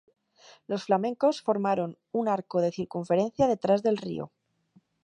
Los 0.65 0.85
flamencos 0.85 1.43
formaron 1.43 1.95
un 2.11 2.27
arco 2.27 2.59
de 2.59 2.71
circunferencia 2.71 3.45
detrás 3.47 3.83
del 3.83 3.97
río. 3.97 4.31